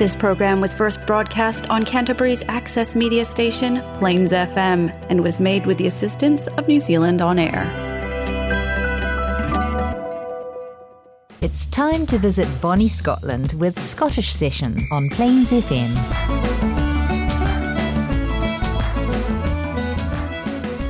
This 0.00 0.16
program 0.16 0.62
was 0.62 0.72
first 0.72 1.04
broadcast 1.06 1.68
on 1.68 1.84
Canterbury's 1.84 2.42
access 2.48 2.96
media 2.96 3.22
station, 3.22 3.82
Plains 3.98 4.32
FM, 4.32 4.90
and 5.10 5.22
was 5.22 5.38
made 5.40 5.66
with 5.66 5.76
the 5.76 5.86
assistance 5.86 6.46
of 6.46 6.66
New 6.66 6.78
Zealand 6.78 7.20
On 7.20 7.38
Air. 7.38 7.68
It's 11.42 11.66
time 11.66 12.06
to 12.06 12.16
visit 12.16 12.48
Bonnie, 12.62 12.88
Scotland 12.88 13.52
with 13.60 13.78
Scottish 13.78 14.32
Session 14.32 14.80
on 14.90 15.10
Plains 15.10 15.52
FM. 15.52 15.94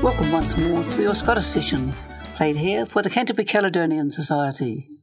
Welcome 0.01 0.31
once 0.31 0.57
more 0.57 0.85
for 0.85 1.03
your 1.03 1.17
Scottish 1.17 1.47
session, 1.47 1.93
played 2.37 2.55
here 2.55 2.87
for 2.87 3.03
the 3.03 3.11
Canterbury 3.11 3.45
Caledonian 3.45 4.13
Society. 4.13 5.00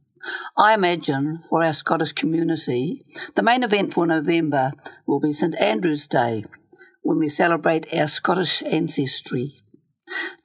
I 0.58 0.74
imagine 0.74 1.44
for 1.50 1.64
our 1.64 1.74
Scottish 1.74 2.14
community, 2.14 3.04
the 3.36 3.44
main 3.44 3.64
event 3.64 3.94
for 3.94 4.08
November 4.08 4.74
will 5.06 5.20
be 5.20 5.32
St 5.34 5.56
Andrew's 5.60 6.08
Day, 6.08 6.46
when 7.02 7.20
we 7.20 7.30
celebrate 7.30 7.94
our 7.94 8.08
Scottish 8.08 8.62
ancestry. 8.64 9.56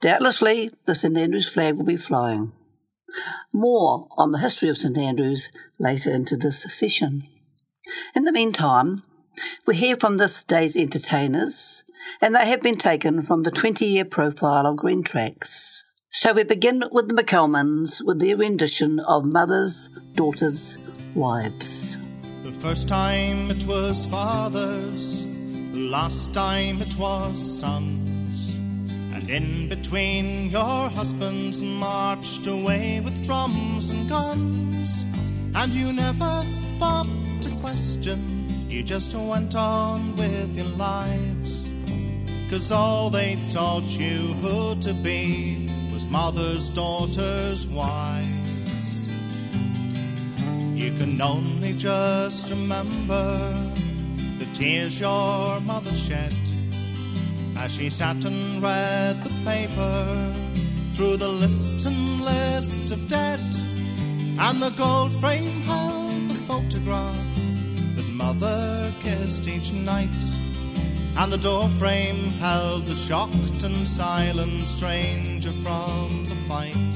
Doubtlessly, 0.01 0.71
the 0.85 0.95
St 0.95 1.17
Andrews 1.17 1.49
flag 1.49 1.75
will 1.75 1.85
be 1.85 1.97
flying. 1.97 2.51
More 3.53 4.07
on 4.17 4.31
the 4.31 4.39
history 4.39 4.69
of 4.69 4.77
St 4.77 4.97
Andrews 4.97 5.49
later 5.79 6.11
into 6.11 6.37
this 6.37 6.63
session. 6.63 7.27
In 8.15 8.23
the 8.23 8.31
meantime, 8.31 9.03
we 9.65 9.75
hear 9.75 9.95
from 9.95 10.17
this 10.17 10.43
day's 10.43 10.77
entertainers, 10.77 11.83
and 12.21 12.35
they 12.35 12.47
have 12.47 12.61
been 12.61 12.77
taken 12.77 13.21
from 13.21 13.43
the 13.43 13.51
20 13.51 13.85
year 13.85 14.05
profile 14.05 14.65
of 14.65 14.77
Greentrax. 14.77 15.83
So 16.15 16.31
we 16.31 16.43
begin 16.43 16.83
with 16.91 17.07
the 17.07 17.15
McCalmans 17.15 18.05
with 18.05 18.19
their 18.19 18.37
rendition 18.37 18.99
of 18.99 19.25
Mothers, 19.25 19.89
Daughters, 20.13 20.77
Wives. 21.15 21.97
The 22.43 22.51
first 22.51 22.87
time 22.87 23.49
it 23.49 23.65
was 23.65 24.05
fathers, 24.05 25.25
the 25.25 25.89
last 25.89 26.31
time 26.31 26.83
it 26.83 26.95
was 26.97 27.59
sons. 27.59 28.53
And 29.15 29.27
in 29.27 29.67
between 29.67 30.51
your 30.51 30.89
husbands 30.89 31.63
marched 31.63 32.45
away 32.45 32.99
with 32.99 33.25
drums 33.25 33.89
and 33.89 34.07
guns. 34.07 35.03
And 35.55 35.73
you 35.73 35.91
never 35.93 36.45
thought 36.77 37.07
to 37.41 37.49
question, 37.59 38.69
you 38.69 38.83
just 38.83 39.15
went 39.15 39.55
on 39.55 40.15
with 40.15 40.55
your 40.55 40.73
lives. 40.77 41.67
Cause 42.51 42.71
all 42.71 43.09
they 43.09 43.39
taught 43.49 43.81
you 43.81 44.35
who 44.43 44.75
to 44.81 44.93
be 44.93 45.73
mothers, 46.09 46.69
daughters, 46.69 47.67
wives. 47.67 49.07
You 50.73 50.93
can 50.97 51.21
only 51.21 51.73
just 51.73 52.49
remember 52.49 53.53
the 54.39 54.45
tears 54.53 54.99
your 54.99 55.59
mother 55.61 55.93
shed 55.93 56.35
as 57.57 57.75
she 57.75 57.89
sat 57.89 58.25
and 58.25 58.61
read 58.61 59.23
the 59.23 59.33
paper 59.45 60.33
through 60.93 61.17
the 61.17 61.29
list 61.29 61.85
and 61.85 62.21
list 62.21 62.91
of 62.91 63.07
dead. 63.07 63.39
And 64.39 64.61
the 64.61 64.71
gold 64.71 65.11
frame 65.21 65.61
held 65.61 66.29
the 66.29 66.35
photograph 66.49 67.35
that 67.95 68.09
mother 68.09 68.91
kissed 69.01 69.47
each 69.47 69.71
night 69.71 70.15
and 71.17 71.31
the 71.31 71.37
doorframe 71.37 72.31
held 72.39 72.85
the 72.85 72.95
shocked 72.95 73.63
and 73.63 73.87
silent 73.87 74.67
stranger 74.67 75.51
from 75.63 76.25
the 76.25 76.35
fight. 76.47 76.95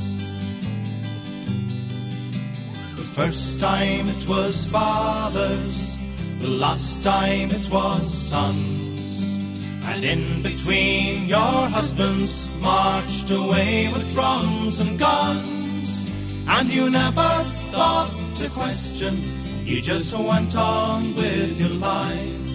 The 2.95 3.03
first 3.03 3.59
time 3.59 4.07
it 4.07 4.27
was 4.27 4.65
fathers, 4.65 5.95
the 6.39 6.47
last 6.47 7.03
time 7.03 7.51
it 7.51 7.69
was 7.69 8.11
sons, 8.11 9.33
and 9.85 10.03
in 10.03 10.41
between 10.41 11.27
your 11.27 11.69
husbands 11.69 12.49
marched 12.59 13.29
away 13.29 13.91
with 13.93 14.11
drums 14.13 14.79
and 14.79 14.97
guns, 14.97 16.03
and 16.47 16.69
you 16.69 16.89
never 16.89 17.43
thought 17.71 18.11
to 18.37 18.49
question, 18.49 19.15
you 19.63 19.81
just 19.81 20.11
went 20.17 20.55
on 20.55 21.15
with 21.15 21.59
your 21.59 21.69
life. 21.69 22.46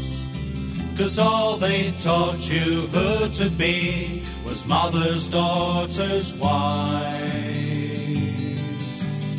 Cause 0.97 1.19
all 1.19 1.56
they 1.56 1.91
taught 2.03 2.38
you 2.48 2.86
who 2.88 3.28
to 3.28 3.50
be 3.50 4.22
was 4.44 4.66
mothers, 4.66 5.28
daughters, 5.28 6.34
wives. 6.34 7.32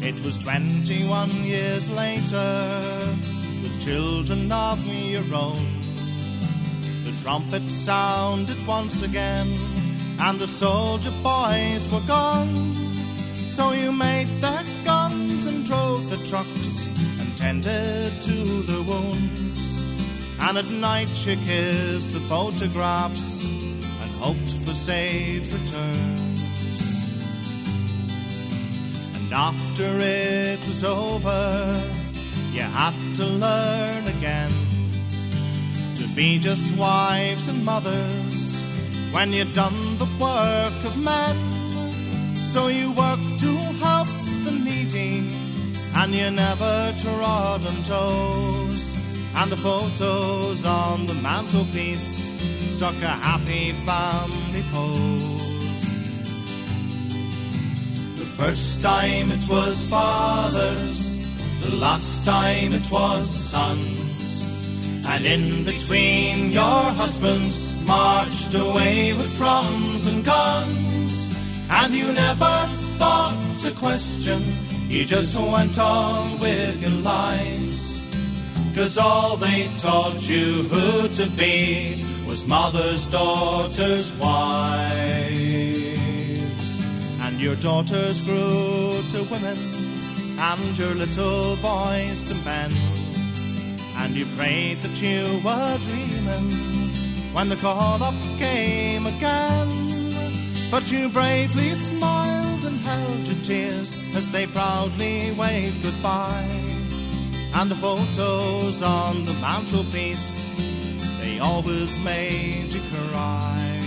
It 0.04 0.20
was 0.26 0.38
21 0.40 1.30
years 1.44 1.90
later, 1.90 3.16
with 3.62 3.80
children 3.80 4.52
of 4.52 4.86
your 4.88 5.24
own. 5.34 5.68
The 7.06 7.14
trumpet 7.22 7.70
sounded 7.70 8.66
once 8.68 9.02
again, 9.02 9.48
and 10.20 10.40
the 10.40 10.48
soldier 10.48 11.14
boys 11.22 11.88
were 11.90 12.06
gone. 12.08 12.74
So 13.50 13.72
you 13.72 13.92
made 13.92 14.28
their 14.42 14.64
guns 14.84 15.46
and 15.46 15.66
drove 15.66 16.10
the 16.10 16.18
trucks 16.28 16.88
and 17.20 17.38
tended 17.38 18.20
to 18.22 18.64
the 18.64 18.82
wounds. 18.82 19.53
And 20.46 20.58
at 20.58 20.66
night 20.66 21.08
she 21.08 21.38
kissed 21.38 22.12
the 22.12 22.20
photographs 22.20 23.46
and 23.46 24.12
hoped 24.20 24.52
for 24.66 24.74
safe 24.74 25.46
returns. 25.54 26.42
And 29.16 29.32
after 29.32 29.88
it 30.00 30.60
was 30.68 30.84
over, 30.84 31.82
you 32.52 32.62
had 32.62 32.94
to 33.16 33.26
learn 33.26 34.06
again 34.18 34.52
to 35.96 36.08
be 36.14 36.40
just 36.40 36.76
wives 36.76 37.48
and 37.48 37.64
mothers 37.64 38.60
when 39.14 39.32
you'd 39.32 39.54
done 39.54 39.98
the 39.98 40.10
work 40.20 40.78
of 40.84 40.98
men. 40.98 41.38
So 42.52 42.68
you 42.68 42.92
worked 42.92 43.40
to 43.46 43.52
help 43.86 44.10
the 44.44 44.52
needy, 44.52 45.26
and 45.96 46.14
you 46.14 46.30
never 46.32 46.94
trod 47.02 47.66
on 47.66 47.84
toes 47.84 48.73
and 49.36 49.52
the 49.52 49.58
photos 49.58 50.64
on 50.66 51.06
the 51.08 51.14
mantelpiece 51.16 52.32
struck 52.74 52.96
a 53.02 53.08
happy 53.08 53.72
family 53.72 54.64
pose. 54.72 55.44
The 58.18 58.26
first 58.26 58.82
time 58.82 59.32
it 59.32 59.48
was 59.50 59.86
fathers, 59.88 61.18
the 61.64 61.76
last 61.76 62.26
time 62.26 62.74
it 62.74 62.90
was 62.92 63.30
sons, 63.30 64.66
and 65.08 65.26
in 65.26 65.66
between 65.66 66.52
your 66.52 66.84
husbands 67.02 67.60
marched 67.86 68.54
away 68.54 69.14
with 69.14 69.36
drums 69.38 70.08
and 70.08 70.24
guns, 70.24 71.36
and 71.70 71.94
you 71.94 72.12
never 72.12 72.68
thought 72.98 73.38
to 73.62 73.72
question, 73.72 74.42
you 74.90 75.06
just 75.06 75.36
went 75.36 75.80
on 75.80 76.40
with 76.40 76.82
your 76.82 76.92
lives. 77.02 77.73
Cause 78.76 78.98
all 78.98 79.38
they 79.38 79.70
taught 79.80 80.28
you 80.28 80.64
who 80.64 81.08
to 81.10 81.28
be 81.38 82.04
was 82.28 82.48
mothers, 82.48 83.08
daughters, 83.08 84.12
wives. 84.18 85.62
And 87.22 87.40
your 87.40 87.56
daughters 87.58 88.24
grew 88.24 89.04
to 89.12 89.24
women, 89.30 89.60
and 90.40 90.78
your 90.78 90.96
little 90.96 91.56
boys 91.58 92.24
to 92.24 92.36
men. 92.44 92.72
And 93.98 94.16
you 94.16 94.26
prayed 94.38 94.78
that 94.78 95.00
you 95.00 95.40
were 95.46 95.78
dreaming 95.84 96.52
when 97.32 97.50
the 97.50 97.58
call 97.58 98.02
up 98.02 98.16
came 98.40 99.06
again. 99.06 99.70
But 100.72 100.92
you 100.92 101.10
bravely 101.10 101.70
smiled 101.76 102.66
and 102.66 102.80
held 102.80 103.28
your 103.28 103.44
tears 103.44 103.94
as 104.16 104.32
they 104.32 104.48
proudly 104.48 105.32
waved 105.38 105.84
goodbye 105.84 106.73
and 107.56 107.70
the 107.70 107.76
photos 107.76 108.82
on 108.82 109.26
the 109.26 109.34
mantelpiece, 109.34 110.56
they 111.20 111.40
always 111.40 112.04
made 112.04 112.74
you 112.74 112.82
cry. 112.92 113.80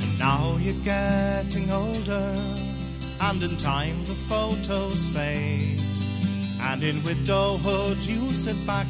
And 0.00 0.18
now 0.18 0.56
you're 0.58 0.84
getting 0.84 1.70
older, 1.70 2.36
and 3.22 3.42
in 3.42 3.56
time 3.56 4.04
the 4.04 4.14
photos 4.14 5.08
fade. 5.08 5.80
And 6.60 6.82
in 6.84 7.02
widowhood 7.02 7.98
you 8.04 8.30
sit 8.32 8.58
back 8.66 8.86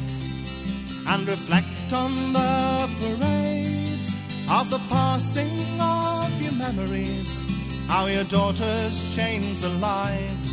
and 1.07 1.27
reflect 1.27 1.93
on 1.93 2.33
the 2.33 2.89
parade 2.99 4.07
of 4.49 4.69
the 4.69 4.81
passing 4.89 5.81
of 5.81 6.41
your 6.41 6.53
memories, 6.53 7.45
how 7.87 8.05
your 8.05 8.25
daughters 8.25 9.15
changed 9.15 9.61
the 9.61 9.69
lives 9.69 10.48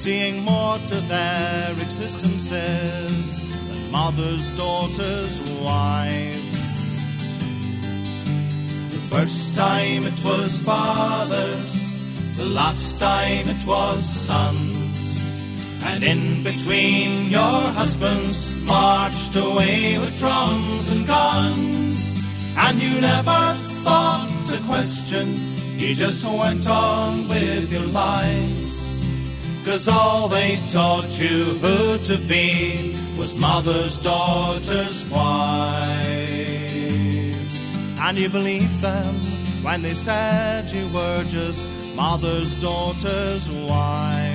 seeing 0.00 0.42
more 0.44 0.78
to 0.78 0.98
their 1.12 1.72
existences 1.72 3.36
than 3.36 3.92
mothers, 3.92 4.48
daughters, 4.56 5.32
wives. 5.60 6.94
The 8.94 9.02
first 9.12 9.54
time 9.54 10.06
it 10.06 10.24
was 10.24 10.56
fathers, 10.62 11.72
the 12.38 12.46
last 12.46 12.98
time 12.98 13.46
it 13.46 13.66
was 13.66 14.02
sons, 14.02 14.78
And 15.84 16.02
in 16.02 16.44
between 16.44 17.28
your 17.28 17.60
husbands 17.80 18.56
marched 18.64 19.36
away 19.36 19.98
with 19.98 20.18
drums 20.18 20.90
and 20.92 21.06
guns. 21.06 22.14
And 22.56 22.80
you 22.80 23.02
never 23.02 23.42
thought 23.84 24.30
to 24.48 24.56
question, 24.62 25.26
you 25.78 25.94
just 25.94 26.24
went 26.24 26.66
on 26.66 27.28
with 27.28 27.70
your 27.70 27.88
lives. 28.02 28.69
Cause 29.64 29.88
all 29.88 30.28
they 30.28 30.58
taught 30.72 31.18
you 31.20 31.44
who 31.60 31.98
to 31.98 32.16
be 32.26 32.96
was 33.18 33.38
mothers, 33.38 33.98
daughters, 33.98 35.04
wives. 35.10 36.50
And 38.00 38.18
you 38.18 38.28
believed 38.30 38.80
them 38.80 39.14
when 39.62 39.82
they 39.82 39.94
said 39.94 40.70
you 40.70 40.88
were 40.88 41.24
just 41.24 41.66
mothers, 41.94 42.56
daughters, 42.60 43.48
wives. 43.68 44.29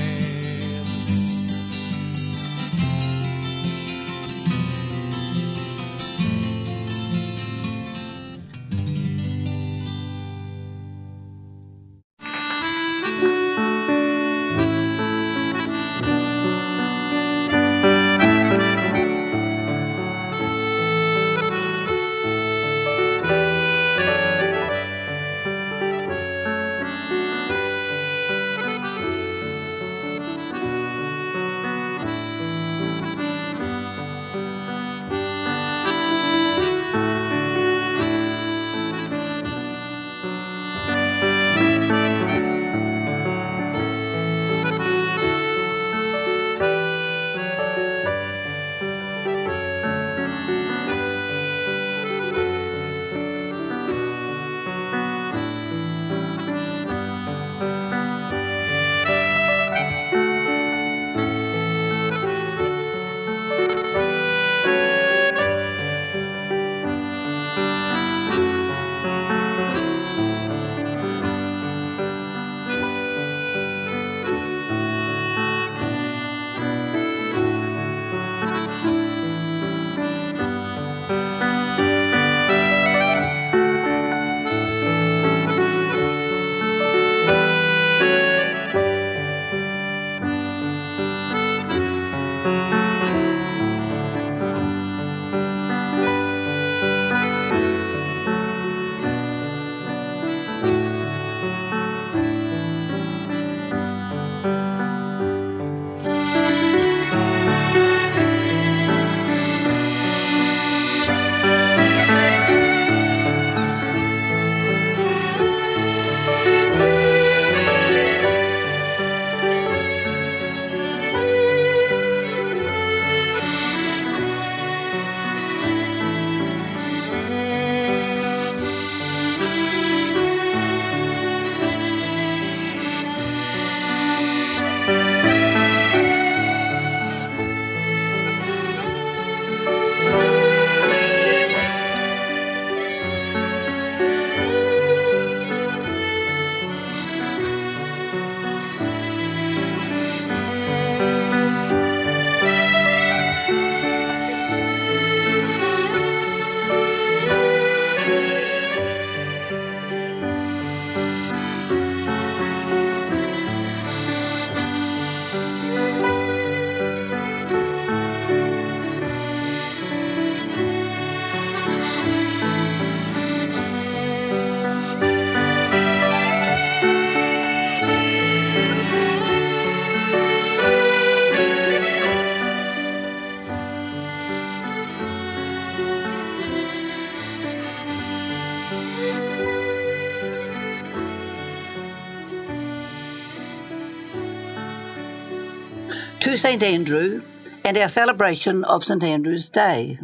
St 196.37 196.61
Andrew 196.63 197.23
and 197.63 197.77
our 197.77 197.87
celebration 197.87 198.63
of 198.65 198.83
St 198.83 199.03
Andrew's 199.03 199.47
Day. 199.47 199.99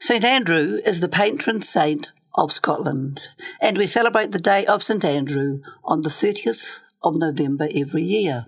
St 0.00 0.24
Andrew 0.24 0.80
is 0.84 1.00
the 1.00 1.08
patron 1.08 1.62
saint 1.62 2.10
of 2.34 2.50
Scotland, 2.50 3.28
and 3.60 3.78
we 3.78 3.86
celebrate 3.86 4.32
the 4.32 4.40
Day 4.40 4.66
of 4.66 4.82
St 4.82 5.04
Andrew 5.04 5.60
on 5.84 6.02
the 6.02 6.08
30th 6.08 6.80
of 7.02 7.16
November 7.16 7.68
every 7.74 8.02
year. 8.02 8.46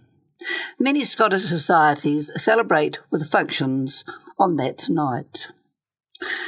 Many 0.79 1.05
Scottish 1.05 1.45
societies 1.45 2.31
celebrate 2.37 2.99
with 3.11 3.31
functions 3.31 4.05
on 4.39 4.57
that 4.57 4.89
night. 4.89 5.49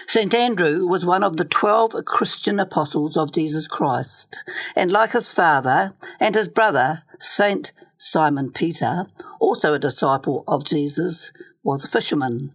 St. 0.06 0.34
Andrew 0.34 0.86
was 0.86 1.06
one 1.06 1.22
of 1.22 1.36
the 1.36 1.44
twelve 1.44 1.92
Christian 2.04 2.60
apostles 2.60 3.16
of 3.16 3.32
Jesus 3.32 3.66
Christ, 3.66 4.44
and 4.76 4.90
like 4.90 5.12
his 5.12 5.32
father 5.32 5.94
and 6.20 6.34
his 6.34 6.48
brother, 6.48 7.04
St. 7.18 7.72
Simon 8.04 8.50
Peter, 8.50 9.06
also 9.38 9.74
a 9.74 9.78
disciple 9.78 10.42
of 10.48 10.64
Jesus, 10.64 11.32
was 11.62 11.84
a 11.84 11.88
fisherman. 11.88 12.52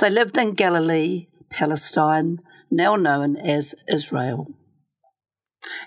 They 0.00 0.10
lived 0.10 0.36
in 0.36 0.54
Galilee, 0.54 1.28
Palestine, 1.48 2.40
now 2.68 2.96
known 2.96 3.36
as 3.36 3.76
Israel. 3.88 4.48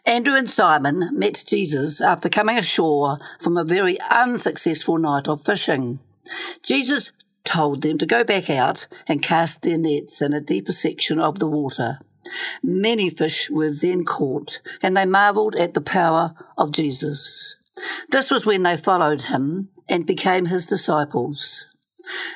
Andrew 0.06 0.34
and 0.34 0.50
Simon 0.50 1.10
met 1.12 1.44
Jesus 1.46 2.00
after 2.00 2.30
coming 2.30 2.58
ashore 2.58 3.20
from 3.42 3.58
a 3.58 3.66
very 3.66 4.00
unsuccessful 4.00 4.98
night 4.98 5.28
of 5.28 5.44
fishing. 5.44 6.00
Jesus 6.64 7.12
told 7.44 7.82
them 7.82 7.98
to 7.98 8.06
go 8.06 8.24
back 8.24 8.50
out 8.50 8.88
and 9.10 9.22
cast 9.22 9.64
their 9.64 9.78
nets 9.78 10.22
in 10.22 10.34
a 10.34 10.40
deeper 10.40 10.72
section 10.72 11.20
of 11.20 11.40
the 11.40 11.48
water. 11.48 12.00
Many 12.64 13.10
fish 13.10 13.50
were 13.50 13.74
then 13.74 14.06
caught, 14.06 14.62
and 14.82 14.96
they 14.96 15.06
marvelled 15.06 15.58
at 15.58 15.74
the 15.74 15.82
power 15.82 16.34
of 16.58 16.72
Jesus. 16.72 17.58
This 18.10 18.32
was 18.32 18.46
when 18.46 18.64
they 18.64 18.78
followed 18.78 19.24
him 19.24 19.70
and 19.90 20.06
became 20.06 20.46
his 20.46 20.66
disciples. 20.66 21.68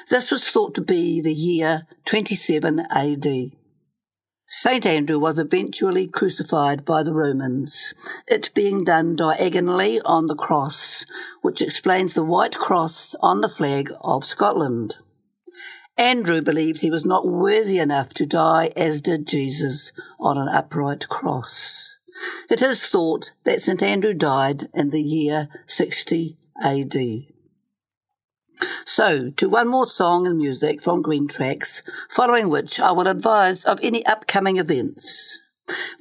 This 0.09 0.31
was 0.31 0.49
thought 0.49 0.73
to 0.75 0.81
be 0.81 1.21
the 1.21 1.33
year 1.33 1.87
27 2.05 2.79
AD. 2.91 3.51
St. 4.51 4.85
Andrew 4.87 5.19
was 5.19 5.37
eventually 5.37 6.07
crucified 6.07 6.83
by 6.83 7.03
the 7.03 7.13
Romans, 7.13 7.93
it 8.27 8.49
being 8.55 8.83
done 8.83 9.15
diagonally 9.15 10.01
on 10.01 10.25
the 10.25 10.35
cross, 10.35 11.05
which 11.43 11.61
explains 11.61 12.15
the 12.15 12.23
white 12.23 12.55
cross 12.55 13.13
on 13.21 13.41
the 13.41 13.49
flag 13.49 13.91
of 14.01 14.23
Scotland. 14.25 14.97
Andrew 15.97 16.41
believed 16.41 16.81
he 16.81 16.89
was 16.89 17.05
not 17.05 17.27
worthy 17.27 17.77
enough 17.77 18.13
to 18.15 18.25
die 18.25 18.71
as 18.75 19.01
did 19.01 19.27
Jesus 19.27 19.91
on 20.19 20.37
an 20.37 20.47
upright 20.47 21.07
cross. 21.09 21.88
It 22.49 22.61
is 22.61 22.85
thought 22.85 23.31
that 23.43 23.61
St. 23.61 23.81
Andrew 23.81 24.13
died 24.13 24.69
in 24.73 24.89
the 24.89 25.01
year 25.01 25.49
60 25.67 26.37
AD. 26.61 26.95
So, 28.85 29.29
to 29.29 29.49
one 29.49 29.69
more 29.69 29.87
song 29.87 30.27
and 30.27 30.37
music 30.37 30.81
from 30.81 31.03
Greentrax, 31.03 31.81
following 32.09 32.49
which 32.49 32.79
I 32.79 32.91
will 32.91 33.07
advise 33.07 33.63
of 33.63 33.79
any 33.81 34.05
upcoming 34.05 34.57
events. 34.57 35.39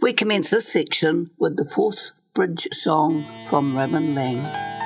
We 0.00 0.12
commence 0.12 0.50
this 0.50 0.72
section 0.72 1.30
with 1.38 1.56
the 1.56 1.64
Forth 1.64 2.10
Bridge 2.34 2.68
song 2.72 3.24
from 3.48 3.76
Roman 3.76 4.14
Lang. 4.14 4.77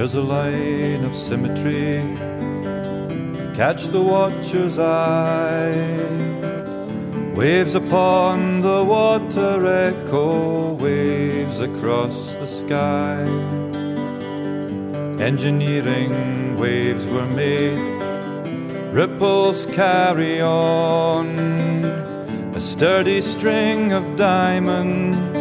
There's 0.00 0.14
a 0.14 0.22
line 0.22 1.04
of 1.04 1.14
symmetry 1.14 2.00
to 3.36 3.52
catch 3.54 3.88
the 3.88 4.00
watcher's 4.00 4.78
eye. 4.78 5.74
Waves 7.34 7.74
upon 7.74 8.62
the 8.62 8.82
water 8.82 9.66
echo, 9.66 10.72
waves 10.72 11.60
across 11.60 12.34
the 12.36 12.46
sky. 12.46 13.20
Engineering 15.22 16.56
waves 16.56 17.06
were 17.06 17.28
made, 17.28 17.76
ripples 18.94 19.66
carry 19.66 20.40
on. 20.40 21.26
A 22.54 22.60
sturdy 22.60 23.20
string 23.20 23.92
of 23.92 24.16
diamonds 24.16 25.39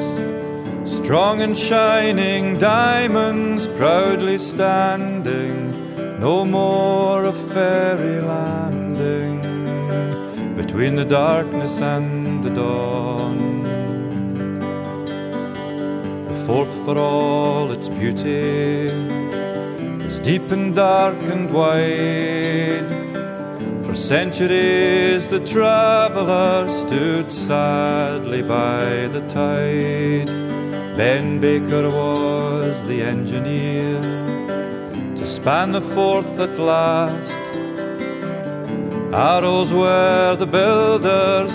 Strong 1.10 1.42
and 1.42 1.58
shining 1.58 2.60
diamonds 2.60 3.68
proudly 3.70 4.38
standing, 4.38 6.20
no 6.20 6.46
more 6.46 7.24
a 7.24 7.34
fairy 7.34 8.22
landing 8.22 9.42
between 10.56 10.96
the 10.96 11.06
darkness 11.06 11.82
and 11.82 12.44
the 12.44 12.52
dawn. 12.52 13.64
The 16.28 16.36
Forth, 16.46 16.76
for 16.86 16.96
all 16.96 17.72
its 17.72 17.90
beauty, 17.90 18.90
is 20.06 20.20
deep 20.20 20.52
and 20.52 20.76
dark 20.76 21.20
and 21.24 21.52
wide. 21.52 22.86
For 23.84 23.96
centuries 23.96 25.28
the 25.28 25.40
traveller 25.40 26.70
stood 26.70 27.34
sadly 27.34 28.44
by 28.44 29.08
the 29.08 29.22
tide. 29.28 30.49
Ben 31.00 31.40
Baker 31.40 31.90
was 31.90 32.76
the 32.88 33.02
engineer 33.02 34.02
to 35.16 35.26
span 35.26 35.72
the 35.72 35.80
Forth 35.80 36.38
at 36.38 36.60
last. 36.60 37.40
Arrols 39.14 39.72
were 39.72 40.36
the 40.36 40.46
builders 40.46 41.54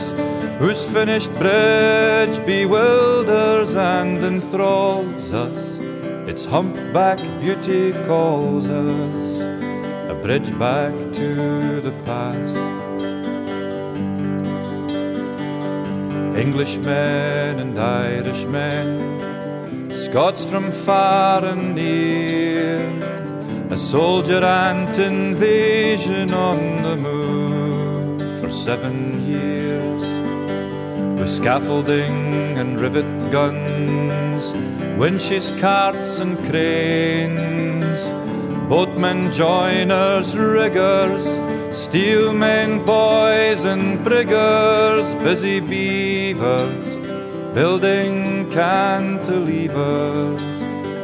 whose 0.59 0.83
finished 0.83 1.31
bridge 1.35 2.39
bewilders 2.47 3.75
and 3.75 4.25
enthralls 4.25 5.35
us. 5.35 5.77
Its 6.27 6.47
humpback 6.47 7.19
beauty 7.43 7.93
calls 8.07 8.71
us 8.71 9.43
a 10.09 10.19
bridge 10.23 10.59
back 10.59 10.95
to 11.13 11.83
the 11.83 11.93
past. 12.07 12.65
Englishmen 16.35 17.61
and 17.61 17.79
Irishmen 17.79 19.24
Scots 20.15 20.45
from 20.45 20.71
far 20.71 21.45
and 21.45 21.75
near, 21.75 22.79
a 23.69 23.77
soldier 23.77 24.45
ant 24.45 24.97
invasion 24.97 26.33
on 26.33 26.83
the 26.85 26.97
move 26.97 28.41
for 28.41 28.49
seven 28.49 29.27
years. 29.27 30.05
with 31.19 31.29
scaffolding 31.29 32.57
and 32.57 32.79
rivet 32.79 33.33
guns, 33.33 34.55
winches, 34.97 35.51
carts, 35.59 36.21
and 36.21 36.39
cranes. 36.49 38.05
Boatmen, 38.69 39.33
joiners, 39.33 40.39
riggers, 40.39 41.27
steelmen, 41.73 42.87
boys, 42.87 43.65
and 43.65 43.99
briggers, 44.07 45.13
busy 45.25 45.59
beavers, 45.59 46.94
building 47.55 48.51
cantilevers 48.51 50.59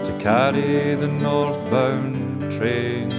to 0.04 0.12
carry 0.19 0.97
the 0.97 1.07
northbound 1.07 2.52
trains. 2.52 3.14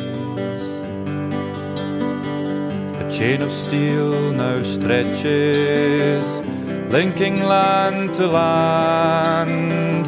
A 3.00 3.09
chain 3.09 3.41
of 3.41 3.50
steel 3.50 4.33
now 4.33 4.61
stretches 4.61 6.41
linking 6.91 7.43
land 7.43 8.13
to 8.15 8.27
land. 8.27 10.07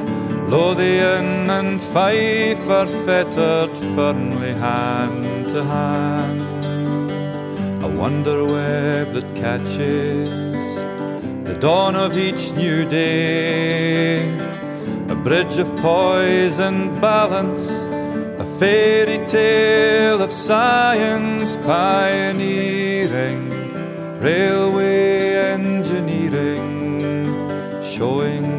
Lothian 0.52 1.50
and 1.50 1.82
Fife 1.82 2.70
are 2.70 2.88
fettered 3.06 3.78
firmly 3.96 4.52
hand 4.52 5.48
to 5.48 5.64
hand. 5.64 6.42
A 7.86 7.88
wonder 7.88 8.44
web 8.44 9.14
that 9.14 9.34
catches 9.34 10.43
the 11.44 11.54
dawn 11.56 11.96
of 11.96 12.18
each 12.18 12.54
new 12.54 12.88
day. 12.88 14.24
A 15.10 15.16
bridge 15.16 15.58
of 15.58 15.68
poise 15.78 16.60
and 16.60 17.02
balance, 17.02 17.70
a 18.40 18.46
fairy 18.60 19.26
tale 19.28 20.22
of 20.22 20.32
science 20.32 21.58
pioneering, 21.58 23.50
railway 24.22 25.36
engineering. 25.36 26.72
Showing 27.84 28.53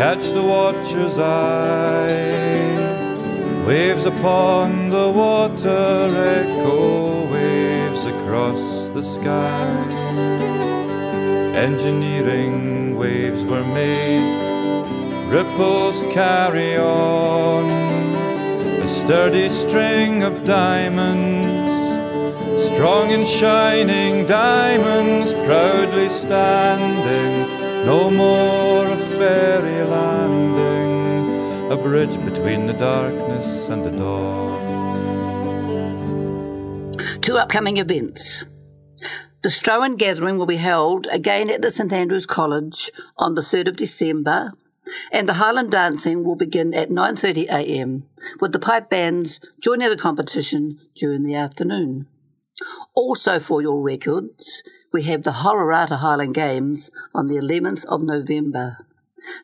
catch 0.00 0.30
the 0.30 0.42
watcher's 0.42 1.18
eye. 1.18 2.06
Waves 3.66 4.06
upon 4.06 4.88
the 4.88 5.10
water, 5.10 6.08
echo 6.40 7.30
waves 7.30 8.06
across 8.06 8.88
the 8.94 9.02
sky. 9.02 9.68
Engineering 11.54 12.96
waves 12.96 13.44
were 13.44 13.66
made, 13.74 15.28
ripples 15.28 16.02
carry 16.14 16.78
on. 16.78 17.66
A 18.80 18.88
sturdy 18.88 19.50
string 19.50 20.22
of 20.22 20.44
diamonds 20.44 21.76
strong 22.72 23.12
and 23.12 23.26
shining 23.26 24.24
diamonds 24.26 25.34
proudly 25.46 26.08
standing, 26.08 27.59
no 27.84 28.10
more 28.10 28.86
a 28.86 28.96
fairy 28.96 29.82
landing, 29.84 31.72
a 31.72 31.76
bridge 31.76 32.16
between 32.24 32.66
the 32.66 32.72
darkness 32.74 33.68
and 33.68 33.84
the 33.84 33.90
dawn. 33.90 34.60
Two 37.20 37.36
upcoming 37.36 37.76
events. 37.78 38.44
The 39.42 39.48
Strowan 39.48 39.96
Gathering 39.96 40.36
will 40.36 40.46
be 40.46 40.56
held 40.56 41.06
again 41.06 41.48
at 41.48 41.62
the 41.62 41.70
St 41.70 41.92
Andrews 41.92 42.26
College 42.26 42.90
on 43.16 43.34
the 43.34 43.40
3rd 43.40 43.68
of 43.68 43.76
December, 43.76 44.52
and 45.10 45.26
the 45.28 45.34
Highland 45.34 45.70
Dancing 45.70 46.24
will 46.24 46.36
begin 46.36 46.74
at 46.74 46.90
9.30am, 46.90 48.02
with 48.40 48.52
the 48.52 48.58
pipe 48.58 48.90
bands 48.90 49.40
joining 49.62 49.88
the 49.88 49.96
competition 49.96 50.78
during 50.94 51.22
the 51.22 51.34
afternoon. 51.34 52.06
Also, 52.94 53.38
for 53.38 53.62
your 53.62 53.80
records, 53.80 54.62
we 54.92 55.02
have 55.04 55.22
the 55.22 55.30
Hororata 55.30 55.98
Highland 55.98 56.34
Games 56.34 56.90
on 57.14 57.26
the 57.26 57.36
11th 57.36 57.84
of 57.86 58.02
November. 58.02 58.86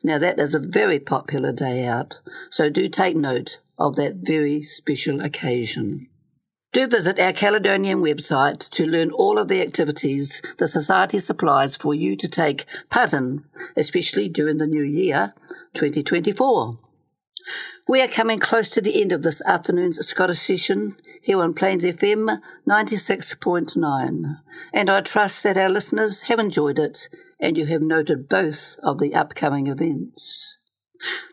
Now, 0.03 0.19
that 0.19 0.41
is 0.41 0.55
a 0.55 0.59
very 0.59 0.99
popular 0.99 1.53
day 1.53 1.87
out, 1.87 2.19
so 2.51 2.71
do 2.71 2.89
take 2.89 3.17
note 3.17 3.59
of 3.79 3.97
that 3.97 4.17
very 4.17 4.63
special 4.63 5.21
occasion. 5.21 6.09
Do 6.73 6.87
visit 6.87 7.19
our 7.19 7.33
Caledonian 7.33 8.03
website 8.03 8.69
to 8.71 8.87
learn 8.87 9.11
all 9.11 9.39
of 9.39 9.49
the 9.49 9.63
activities 9.63 10.43
the 10.59 10.69
Society 10.69 11.19
supplies 11.21 11.77
for 11.77 11.95
you 11.95 12.17
to 12.17 12.29
take 12.29 12.67
part 12.91 13.13
in, 13.13 13.45
especially 13.77 14.29
during 14.29 14.59
the 14.59 14.67
new 14.67 14.83
year 14.83 15.35
2024. 15.75 16.79
We 17.89 18.03
are 18.03 18.09
coming 18.09 18.41
close 18.41 18.69
to 18.71 18.81
the 18.81 19.01
end 19.01 19.13
of 19.13 19.23
this 19.23 19.41
afternoon's 19.47 20.05
Scottish 20.07 20.41
session 20.41 20.97
here 21.27 21.43
on 21.43 21.53
Plains 21.53 21.83
FM 21.83 22.41
96.9, 22.69 24.37
and 24.73 24.89
I 24.89 25.01
trust 25.01 25.43
that 25.43 25.59
our 25.59 25.69
listeners 25.69 26.23
have 26.23 26.39
enjoyed 26.39 26.79
it 26.79 27.09
and 27.41 27.59
you 27.59 27.67
have 27.67 27.83
noted 27.83 28.29
both 28.29 28.79
of 28.85 29.01
the 29.01 29.12
upcoming 29.12 29.67
events. 29.67 30.59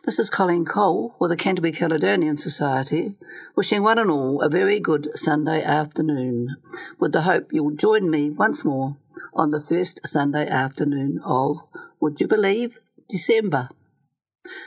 This 0.03 0.17
is 0.17 0.31
Colleen 0.31 0.65
Cole 0.65 1.15
with 1.19 1.29
the 1.29 1.37
Canterbury 1.37 1.71
Caledonian 1.71 2.39
Society, 2.39 3.17
wishing 3.55 3.83
one 3.83 3.99
and 3.99 4.09
all 4.09 4.41
a 4.41 4.49
very 4.49 4.79
good 4.79 5.09
Sunday 5.13 5.63
afternoon, 5.63 6.55
with 6.99 7.11
the 7.11 7.21
hope 7.21 7.53
you'll 7.53 7.75
join 7.75 8.09
me 8.09 8.31
once 8.31 8.65
more 8.65 8.97
on 9.35 9.51
the 9.51 9.61
first 9.61 10.07
Sunday 10.07 10.47
afternoon 10.47 11.19
of, 11.23 11.57
would 12.01 12.19
you 12.19 12.27
believe, 12.27 12.79
December. 13.07 13.69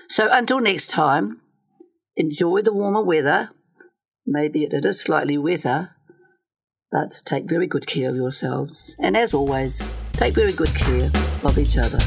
So 0.09 0.29
until 0.31 0.61
next 0.61 0.89
time, 0.89 1.41
enjoy 2.15 2.63
the 2.63 2.73
warmer 2.73 3.03
weather. 3.03 3.51
Maybe 4.27 4.65
it 4.65 4.85
is 4.85 5.01
slightly 5.01 5.39
wetter, 5.39 5.97
but 6.91 7.23
take 7.25 7.49
very 7.49 7.67
good 7.69 7.87
care 7.87 8.11
of 8.11 8.17
yourselves. 8.17 8.97
And 8.99 9.17
as 9.17 9.33
always, 9.33 9.89
take 10.13 10.35
very 10.35 10.53
good 10.53 10.75
care 10.75 11.11
of 11.45 11.59
each 11.59 11.77
other. 11.77 11.99